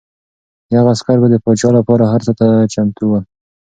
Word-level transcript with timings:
د 0.69 0.71
هغه 0.79 0.89
عسکر 0.95 1.15
به 1.21 1.27
د 1.31 1.35
پاچا 1.43 1.69
لپاره 1.77 2.03
هر 2.13 2.21
څه 2.25 2.31
ته 2.39 2.47
چمتو 2.73 3.03
ول. 3.09 3.23